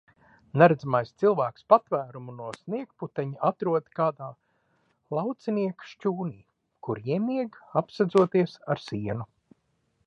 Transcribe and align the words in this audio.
Neredzamais 0.59 1.09
cilvēks 1.23 1.65
patvērumu 1.73 2.33
no 2.37 2.47
sniegputeņa 2.55 3.45
atrod 3.51 3.91
kāda 3.99 4.31
laucinieka 5.19 5.89
šķūnī, 5.93 6.43
kur 6.87 7.05
iemieg, 7.19 7.63
apsedzoties 7.85 8.59
ar 8.75 8.85
sienu. 8.89 9.33